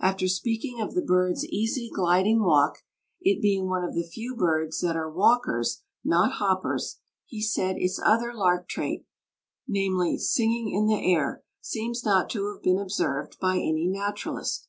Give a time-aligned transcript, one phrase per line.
[0.00, 2.78] After speaking of the bird's easy, gliding walk,
[3.20, 8.00] it being one of the few birds that are walkers, not hoppers, he says its
[8.02, 9.04] other lark trait,
[9.66, 14.68] namely, singing in the air, seems not to have been observed by any naturalist.